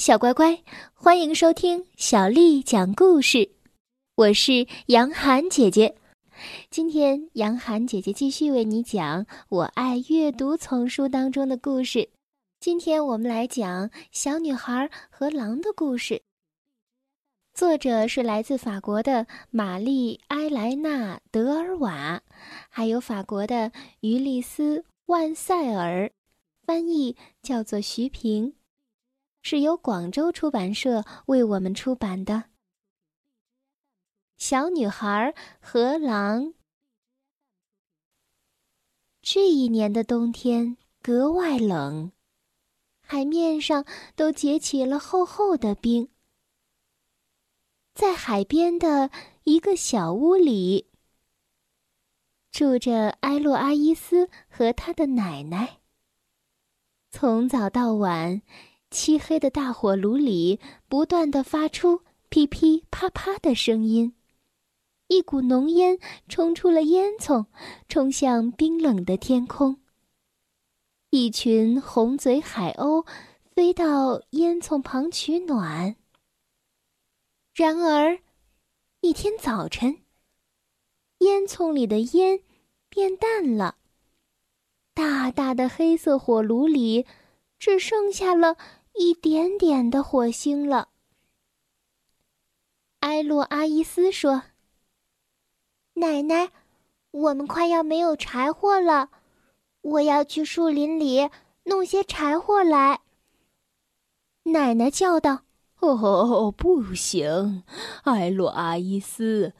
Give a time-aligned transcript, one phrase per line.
[0.00, 0.62] 小乖乖，
[0.94, 3.50] 欢迎收听小丽讲故事。
[4.14, 5.94] 我是杨涵姐姐，
[6.70, 12.08] 今天杨涵姐姐继续为你讲《我爱阅读》丛书当中的故事。
[12.60, 16.22] 今天我们来讲小女孩和狼的故事。
[17.52, 22.22] 作者是来自法国的玛丽·埃莱娜·德尔瓦，
[22.70, 23.70] 还有法国的
[24.00, 26.10] 于丽斯·万塞尔，
[26.64, 28.54] 翻译叫做徐平。
[29.42, 32.34] 是由广州出版社为我们出版的
[34.36, 36.44] 《小女孩和狼》。
[39.22, 42.12] 这一年的冬天格外冷，
[43.00, 43.84] 海面上
[44.14, 46.08] 都结起了厚厚的冰。
[47.94, 49.10] 在海边的
[49.44, 50.90] 一个小屋里，
[52.50, 55.80] 住着埃洛阿伊斯和他的奶奶。
[57.10, 58.42] 从早到晚。
[58.90, 60.58] 漆黑的大火炉里
[60.88, 64.14] 不断的发出噼噼啪啪的声音，
[65.06, 67.46] 一股浓烟冲出了烟囱，
[67.88, 69.80] 冲向冰冷的天空。
[71.10, 73.06] 一群红嘴海鸥
[73.54, 75.94] 飞到烟囱旁取暖。
[77.54, 78.18] 然而，
[79.00, 80.02] 一天早晨，
[81.18, 82.40] 烟囱里的烟
[82.88, 83.76] 变淡了，
[84.94, 87.06] 大大的黑色火炉里
[87.58, 88.56] 只剩下了。
[88.94, 90.88] 一点点的火星了。
[93.00, 94.42] 埃洛阿伊斯说
[95.94, 96.52] ：“奶奶，
[97.10, 99.10] 我们快要没有柴火了，
[99.80, 101.30] 我要去树林里
[101.64, 103.00] 弄些柴火来。”
[104.44, 105.44] 奶奶叫道
[105.80, 107.64] ：“哦，不行，
[108.04, 109.54] 埃洛阿伊斯，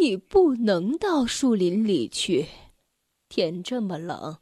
[0.00, 2.46] 你不能到树林里去，
[3.28, 4.38] 天这么冷，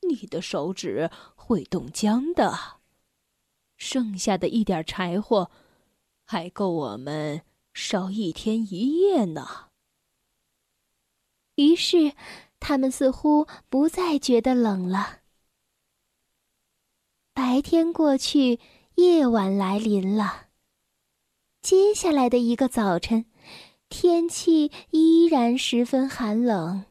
[0.00, 2.81] 你的手指会冻僵的。”
[3.82, 5.50] 剩下的一点柴火，
[6.24, 7.42] 还够我们
[7.74, 9.70] 烧一天一夜呢。
[11.56, 12.14] 于是，
[12.60, 15.18] 他们似乎不再觉得冷了。
[17.34, 18.60] 白天过去，
[18.94, 20.46] 夜晚来临了。
[21.60, 23.26] 接下来的一个早晨，
[23.88, 26.84] 天气依然十分寒冷，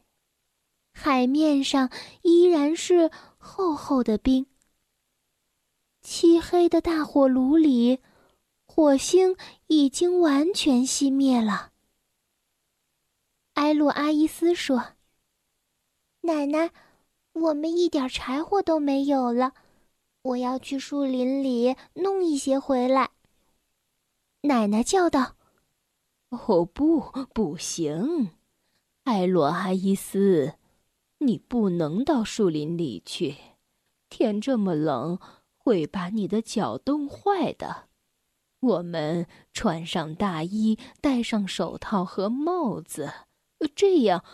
[0.92, 4.46] 海面上依然是厚厚的冰。
[6.52, 8.00] 黑的大火炉里，
[8.66, 11.72] 火星已经完全熄灭了。
[13.54, 14.88] 埃洛阿伊斯说
[16.20, 16.70] ：“奶奶，
[17.32, 19.54] 我们一点柴火都没有了，
[20.20, 23.12] 我要去树林里弄一些回来。”
[24.44, 25.36] 奶奶叫道
[26.28, 27.00] ：“哦，不，
[27.32, 28.32] 不行，
[29.04, 30.56] 埃洛阿伊斯，
[31.16, 33.36] 你不能到树林里去，
[34.10, 35.18] 天这么冷。”
[35.62, 37.88] 会把你的脚冻坏的。
[38.58, 43.12] 我们穿上大衣，戴上手套和帽子，
[43.74, 44.24] 这样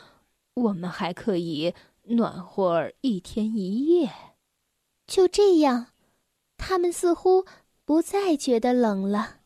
[0.54, 1.74] 我们还可以
[2.04, 4.10] 暖和一天一夜。
[5.06, 5.88] 就这样，
[6.56, 7.46] 他们似乎
[7.84, 9.40] 不再觉得冷了。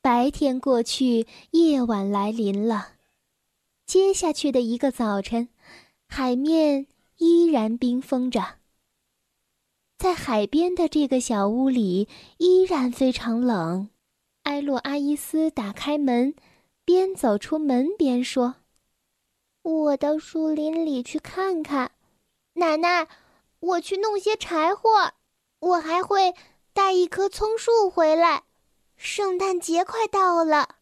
[0.00, 2.94] 白天过去，夜晚来临了。
[3.84, 5.48] 接下去的一个早晨，
[6.06, 8.57] 海面依然冰封着。
[9.98, 13.90] 在海边的这个小屋里依然非常冷。
[14.44, 16.36] 埃洛阿伊斯打开门，
[16.84, 18.54] 边走出门边说
[19.62, 21.90] ：“我到树林里去看看，
[22.52, 23.08] 奶奶，
[23.58, 25.14] 我去弄些柴火，
[25.58, 26.32] 我还会
[26.72, 28.44] 带一棵葱树回来。
[28.96, 30.76] 圣诞节快到了。”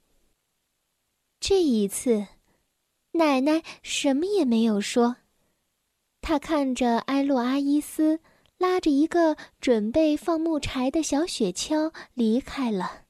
[1.40, 2.26] 这一次，
[3.12, 5.16] 奶奶什么也没有说。
[6.20, 8.20] 她看着埃洛阿伊斯。
[8.58, 13.02] 拉着一个准备放木柴的小雪橇离开了。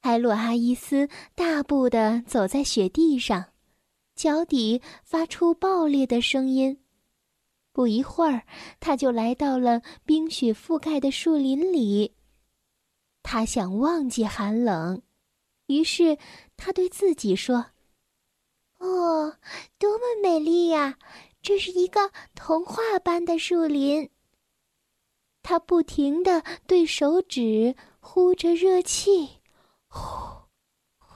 [0.00, 3.52] 埃洛阿伊斯大步的走在雪地上，
[4.14, 6.78] 脚底发出爆裂的声音。
[7.72, 8.46] 不一会儿，
[8.80, 12.14] 他就来到了冰雪覆盖的树林里。
[13.22, 15.02] 他想忘记寒冷，
[15.66, 16.16] 于是
[16.56, 17.66] 他对自己说
[18.78, 19.36] ：“哦，
[19.78, 20.96] 多么美丽呀！”
[21.46, 24.10] 这是一个童话般的树林。
[25.44, 29.28] 他不停的对手指呼着热气，
[29.86, 30.00] 呼
[30.98, 31.14] 呼。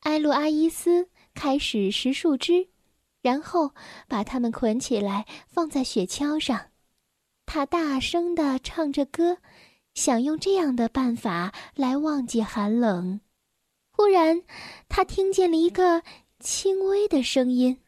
[0.00, 2.68] 埃洛阿伊斯开始拾树枝，
[3.22, 3.72] 然后
[4.08, 6.72] 把它们捆起来放在雪橇上。
[7.46, 9.38] 他大声的唱着歌，
[9.94, 13.20] 想用这样的办法来忘记寒冷。
[13.92, 14.42] 忽然，
[14.88, 16.02] 他听见了一个。
[16.40, 17.82] 轻微的声音，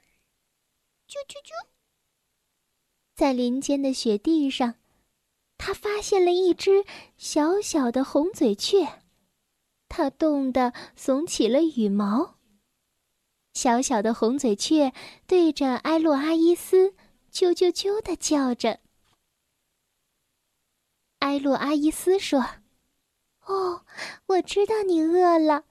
[1.07, 1.69] 啾啾啾。
[3.15, 4.75] 在林间的雪地上，
[5.57, 6.85] 他发现了一只
[7.17, 9.03] 小小的红嘴雀，
[9.89, 12.39] 它冻得耸起了羽毛。
[13.55, 14.93] 小小的红嘴雀
[15.27, 16.95] 对着埃洛阿伊斯
[17.31, 18.81] 啾啾啾的叫着。
[21.21, 22.41] 埃洛阿伊斯说
[23.47, 23.85] ：“哦，
[24.27, 25.67] 我知道你饿了，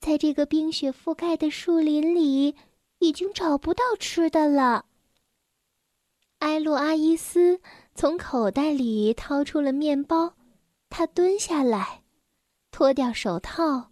[0.00, 2.56] 在这个冰雪覆盖的树林里，
[2.98, 4.86] 已经找不到吃的了。”
[6.40, 7.60] 埃洛阿伊斯
[7.94, 10.34] 从口袋里掏出了面包，
[10.88, 12.02] 他蹲下来，
[12.70, 13.90] 脱掉手套，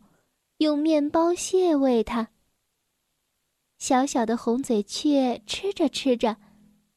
[0.56, 2.30] 用面包屑喂它。
[3.78, 6.38] 小小的红嘴雀吃着吃着，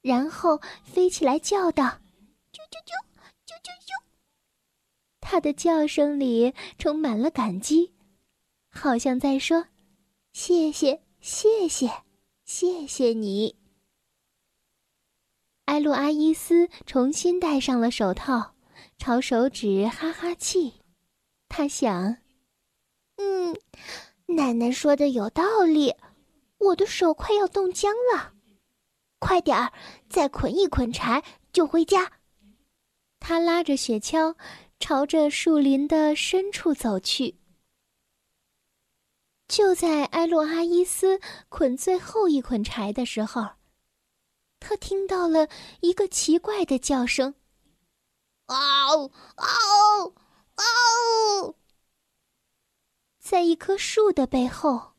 [0.01, 1.83] 然后飞起来叫道
[2.51, 2.95] ：“啾啾啾，
[3.45, 4.03] 啾啾啾！”
[5.19, 7.91] 它的叫声里充满了感激，
[8.71, 9.67] 好像在说
[10.33, 11.91] ：“谢谢，谢谢，
[12.45, 13.55] 谢谢你。”
[15.65, 18.55] 埃洛阿伊斯重新戴上了手套，
[18.97, 20.73] 朝手指哈哈气。
[21.47, 22.17] 他想
[23.17, 23.55] ：“嗯，
[24.25, 25.93] 奶奶说的有道理，
[26.57, 28.33] 我的手快要冻僵了。
[29.19, 29.71] 快点儿，
[30.09, 31.23] 再捆一捆柴
[31.53, 32.11] 就回家。”
[33.19, 34.35] 他拉着雪橇，
[34.79, 37.35] 朝着树林的深处走去。
[39.51, 41.19] 就在埃洛阿伊斯
[41.49, 43.45] 捆最后一捆柴的时候，
[44.61, 45.49] 他听到了
[45.81, 47.35] 一个奇怪的叫声
[48.47, 50.13] ，“嗷嗷
[50.55, 51.55] 嗷！”
[53.19, 54.93] 在一棵树的背后，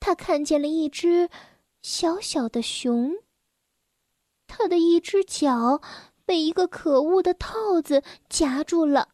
[0.00, 1.28] 他看见了一只
[1.82, 3.12] 小小的熊。
[4.46, 5.82] 它的一只脚
[6.24, 9.10] 被一个可恶的套子夹住了，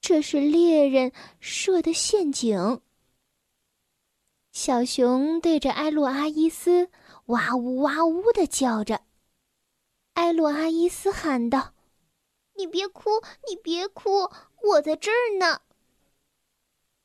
[0.00, 2.80] 这是猎人设的陷阱。
[4.58, 6.90] 小熊对着埃洛阿伊斯。
[7.26, 9.02] 哇呜哇呜的叫着，
[10.14, 11.74] 埃洛阿伊斯喊道
[12.58, 14.28] ：“你别哭，你别哭，
[14.64, 15.60] 我在这儿呢。”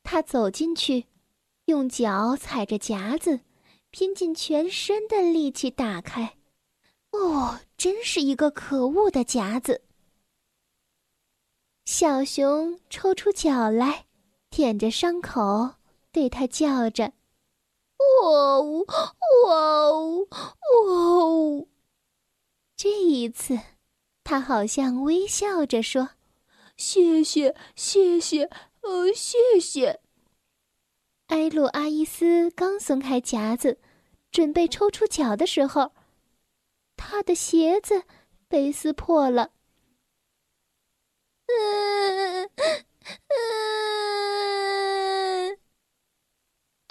[0.02, 1.06] 他走进去，
[1.66, 3.42] 用脚踩着夹子，
[3.92, 6.38] 拼尽全身的力气打开。
[7.12, 9.84] 哦，真是一个可恶的夹子！
[11.86, 14.08] 小熊抽出脚来，
[14.50, 15.76] 舔着伤口，
[16.12, 17.14] 对他叫着。
[17.98, 18.86] 哇哦，
[19.46, 19.54] 哇
[19.88, 21.68] 哦，哇哦！
[22.76, 23.60] 这一次，
[24.24, 26.10] 他好像微笑着说
[26.76, 28.50] ：“谢谢，谢谢，
[28.82, 30.02] 呃，谢谢。”
[31.28, 33.80] 埃洛阿伊斯刚松开夹子，
[34.32, 35.94] 准备抽出脚的时候，
[36.98, 38.04] 他的鞋子
[38.48, 39.52] 被撕破了。
[41.48, 42.50] 嗯
[43.28, 44.93] 嗯。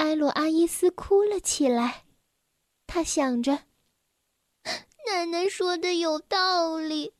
[0.02, 2.06] 埃洛阿伊斯哭了起来，
[2.88, 3.66] 他想着
[5.06, 7.14] ：“奶奶说的有道理，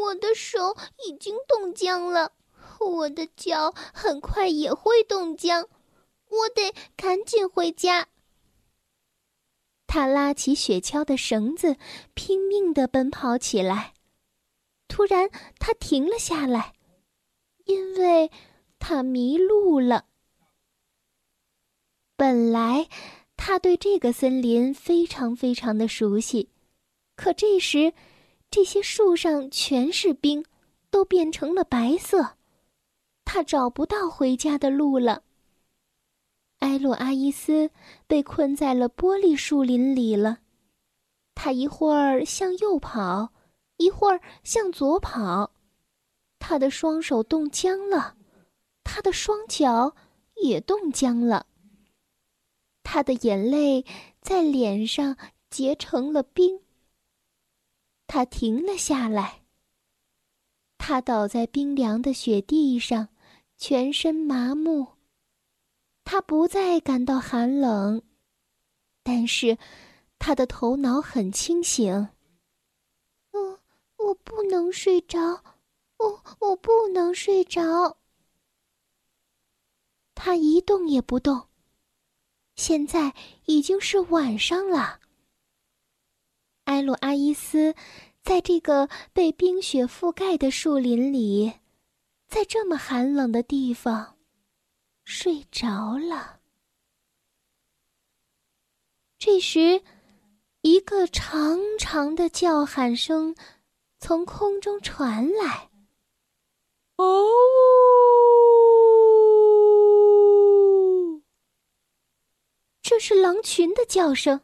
[0.00, 0.74] 我的手
[1.06, 2.32] 已经冻僵了，
[2.80, 5.68] 我的脚很快也会冻僵，
[6.30, 8.08] 我得赶紧回家。”
[9.86, 11.76] 他拉起雪橇的绳子，
[12.14, 13.92] 拼命的奔跑起来。
[14.88, 15.28] 突然，
[15.58, 16.72] 他停了下来，
[17.66, 18.30] 因为
[18.78, 20.06] 他迷路了。
[22.16, 22.88] 本来，
[23.36, 26.48] 他对这个森林非常非常的熟悉，
[27.16, 27.92] 可这时，
[28.50, 30.44] 这些树上全是冰，
[30.90, 32.36] 都变成了白色，
[33.24, 35.24] 他找不到回家的路了。
[36.60, 37.68] 埃洛阿伊斯
[38.06, 40.38] 被困在了玻璃树林里了，
[41.34, 43.32] 他一会儿向右跑，
[43.78, 45.50] 一会儿向左跑，
[46.38, 48.14] 他的双手冻僵了，
[48.84, 49.96] 他的双脚
[50.36, 51.46] 也冻僵了。
[52.94, 53.84] 他的眼泪
[54.20, 55.16] 在脸上
[55.50, 56.60] 结成了冰。
[58.06, 59.42] 他停了下来。
[60.78, 63.08] 他倒在冰凉的雪地上，
[63.56, 64.86] 全身麻木。
[66.04, 68.00] 他不再感到寒冷，
[69.02, 69.58] 但是
[70.20, 72.10] 他的头脑很清醒。
[73.32, 73.60] 我
[73.96, 75.42] 我不能睡着，
[75.96, 77.96] 我我不能睡着。
[80.14, 81.48] 他一动也不动。
[82.56, 83.14] 现在
[83.46, 85.00] 已经是晚上了。
[86.64, 87.74] 埃洛阿伊斯
[88.22, 91.52] 在这个被冰雪覆盖的树林里，
[92.26, 94.16] 在这么寒冷的地方
[95.04, 96.40] 睡着了。
[99.18, 99.82] 这时，
[100.62, 103.34] 一个长长的叫喊声
[103.98, 105.70] 从空中传来
[106.96, 107.24] ：“哦！”
[112.84, 114.42] 这是狼群的叫声。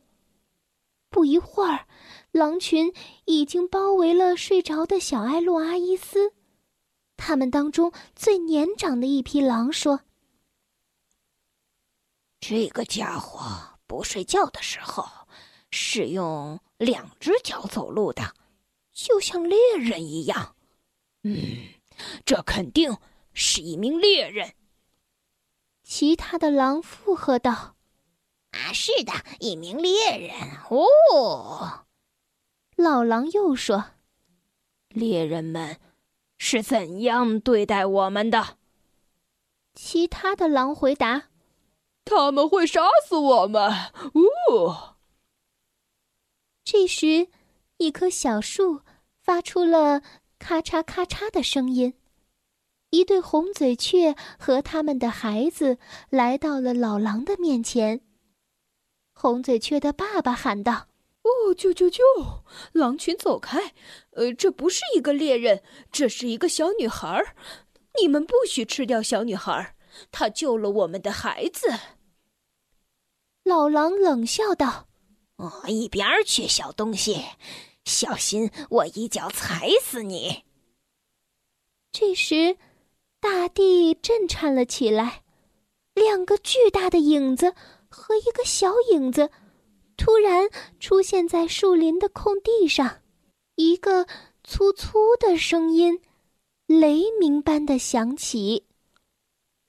[1.11, 1.87] 不一会儿，
[2.31, 2.91] 狼群
[3.27, 6.33] 已经包围了睡着的小艾洛阿伊斯。
[7.19, 10.01] 他们当中最年长的一匹狼说
[12.41, 15.07] ：“这个家伙不睡觉的时候
[15.71, 18.35] 是用两只脚走路的，
[18.95, 20.57] 就像猎人一样。
[21.25, 21.75] 嗯，
[22.25, 22.97] 这肯定
[23.35, 24.55] 是一名猎人。”
[25.85, 27.77] 其他的狼附和道
[28.53, 30.35] ：“啊，是的，一名猎人。”
[30.71, 31.87] 哦，
[32.77, 33.87] 老狼又说
[34.91, 35.79] ：“猎人们。”
[36.43, 38.57] 是怎样对待我们的？
[39.75, 41.29] 其他的狼回答
[42.07, 43.71] ：“他们会杀死我们。”
[44.49, 44.97] 哦！
[46.65, 47.29] 这时，
[47.77, 48.81] 一棵小树
[49.23, 50.01] 发出了
[50.39, 51.93] 咔嚓咔嚓的声音。
[52.89, 55.77] 一对红嘴雀和他们的孩子
[56.09, 58.01] 来到了老狼的面前。
[59.21, 60.89] 红嘴雀的爸爸喊道。
[61.23, 62.03] 哦，救救救！
[62.73, 63.75] 狼群走开！
[64.13, 65.63] 呃，这不是一个猎人，
[65.93, 67.37] 这是一个小女孩。
[68.01, 69.77] 你们不许吃掉小女孩，
[70.11, 71.69] 她救了我们的孩子。
[73.45, 74.89] 老狼冷笑道
[75.37, 77.23] ：“哦，一边去，小东西，
[77.85, 80.45] 小心我一脚踩死你！”
[81.93, 82.57] 这时，
[83.21, 85.25] 大地震颤了起来，
[85.93, 87.55] 两个巨大的影子
[88.01, 89.31] 和一个小影子。
[89.97, 93.03] 突然出现在树林的空地上，
[93.57, 94.07] 一个
[94.43, 96.01] 粗粗的声音，
[96.67, 98.65] 雷鸣般的响起：“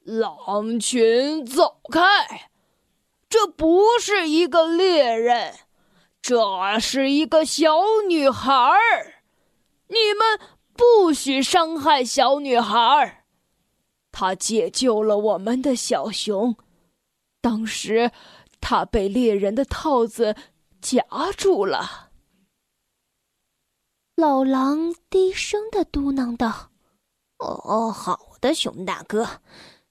[0.05, 2.50] 狼群走开！
[3.27, 5.53] 这不是一个猎人，
[6.21, 9.23] 这是一个小女孩儿。
[9.88, 10.39] 你们
[10.73, 13.25] 不许伤害小女孩儿。
[14.13, 16.55] 她解救了我们的小熊，
[17.41, 18.12] 当时。”
[18.63, 20.36] 他被猎人的套子
[20.81, 21.03] 夹
[21.36, 22.12] 住了。
[24.15, 26.69] 老狼低声的嘟囔道
[27.41, 29.41] ：“哦，好的，熊大哥，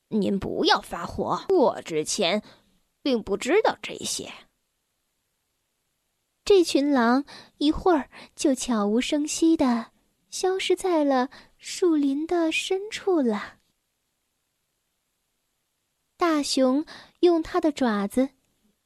[0.06, 1.44] 您不要发火。
[1.48, 2.44] 我之前
[3.02, 4.32] 并不知道这些。”
[6.46, 7.24] 这群狼
[7.58, 9.90] 一会儿就悄无声息的
[10.30, 11.28] 消失在了
[11.58, 13.59] 树林的深处了。
[16.40, 16.86] 大熊
[17.18, 18.30] 用它的爪子。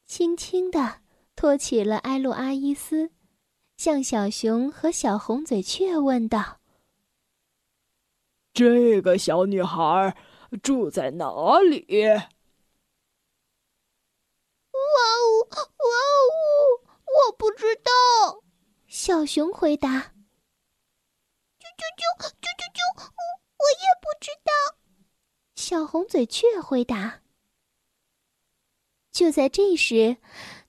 [0.05, 0.99] 轻轻地
[1.37, 3.11] 托起了埃洛阿伊斯，
[3.77, 6.59] 向小熊和小红嘴雀问道
[8.51, 10.17] ：“这个小女孩
[10.61, 11.85] 住在哪里
[14.75, 14.79] ？”“哇
[15.15, 16.27] 哦，哇哦，
[17.07, 18.43] 我不知道。”
[18.85, 19.87] 小熊回答。
[21.57, 24.51] “啾啾啾，啾啾啾，我也不知道。”
[25.55, 27.21] 小红嘴雀回答。
[29.15, 30.17] 就在这时，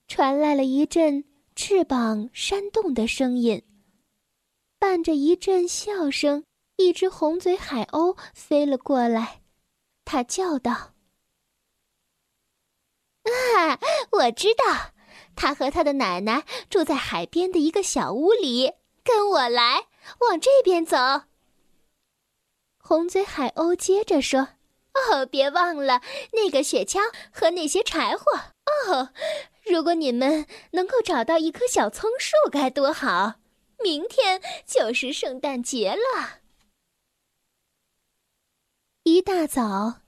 [0.07, 3.61] 传来了一阵翅膀扇动的声音，
[4.79, 6.45] 伴着一阵笑声。
[6.77, 9.41] 一只红嘴海鸥飞了过来，
[10.05, 10.93] 它叫道
[13.25, 13.79] ：“啊，
[14.11, 14.93] 我知道，
[15.35, 18.71] 他和他的奶奶住在海边的一个小屋里。
[19.03, 19.87] 跟我来，
[20.21, 20.95] 往这边走。”
[22.79, 24.47] 红嘴海鸥接着说。
[25.11, 26.01] 哦，别忘了
[26.33, 26.99] 那个雪橇
[27.31, 28.25] 和那些柴火
[28.65, 29.09] 哦。
[29.65, 33.35] 如果你们能够找到一棵小松树，该多好！
[33.83, 36.39] 明天就是圣诞节了。
[39.03, 40.01] 一大早，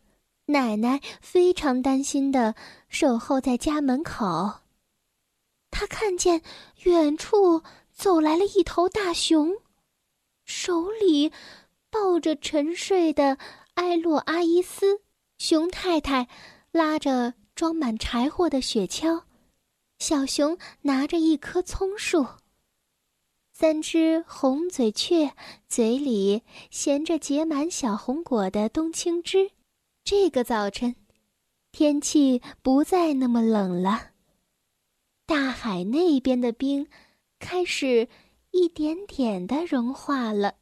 [0.48, 2.56] 奶奶非常担心的
[2.88, 4.62] 守候在家门口。
[5.70, 6.42] 她看见
[6.84, 9.58] 远处走来了一头大熊，
[10.46, 11.32] 手里
[11.92, 13.38] 抱着沉睡的。
[13.80, 15.00] 埃洛阿伊斯，
[15.38, 16.28] 熊太太
[16.74, 19.24] 拉着装满柴火的雪橇，
[20.00, 22.28] 小熊拿着一棵葱树。
[23.54, 25.34] 三只红嘴雀
[25.70, 29.52] 嘴里衔着结满小红果的冬青枝。
[30.04, 30.98] 这个早晨，
[31.72, 34.12] 天气不再那么冷了，
[35.26, 36.86] 大海那边的冰
[37.40, 38.10] 开始
[38.52, 40.56] 一点点的融化了。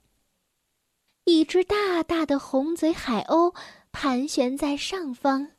[1.28, 3.54] 一只大大的红嘴海鸥
[3.92, 5.50] 盘旋在上方，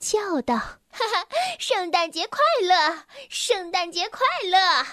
[0.00, 0.56] 叫道
[0.88, 3.02] ：“哈哈，圣诞节快乐！
[3.28, 4.20] 圣诞节快
[4.50, 4.86] 乐！”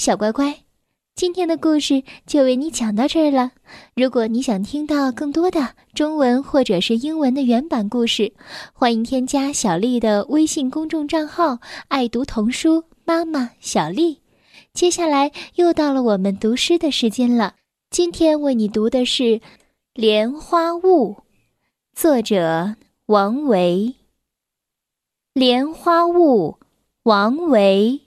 [0.00, 0.60] 小乖乖，
[1.14, 3.52] 今天的故事就为你讲到这儿了。
[3.94, 8.32] 如果你想听到更多的中文或者是英文的原版故事，
[8.72, 14.22] 欢迎添加小丽的微信公众账号“爱读童书妈妈小丽”。
[14.72, 17.56] 接下来又到了我们读诗的时间了。
[17.90, 19.22] 今天为你读的是
[19.94, 21.14] 《莲花坞》，
[21.92, 23.96] 作者王维。
[25.32, 26.60] 莲花坞，
[27.02, 28.00] 王维。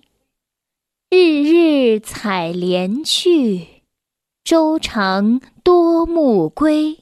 [1.10, 3.68] 日日采莲去，
[4.46, 7.00] 洲长多暮归。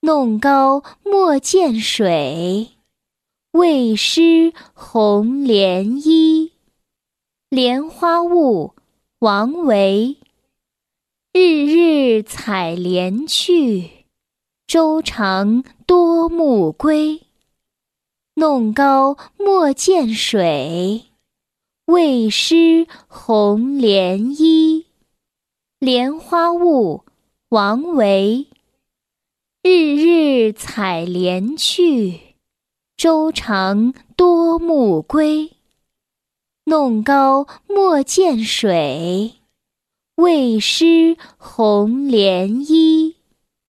[0.00, 2.72] 弄篙莫溅水，
[3.52, 6.52] 为湿红莲衣。
[7.48, 8.74] 莲花坞，
[9.20, 10.18] 王维。
[11.34, 14.04] 日日采莲去，
[14.66, 17.22] 洲长多暮归。
[18.34, 21.06] 弄篙莫溅水。
[21.86, 24.84] 畏湿红莲衣，
[25.78, 27.02] 莲花坞，
[27.48, 28.48] 王维。
[29.62, 32.34] 日日采莲去，
[32.94, 35.52] 洲长多暮归。
[36.64, 39.36] 弄篙莫溅水，
[40.22, 43.16] 为失红莲衣。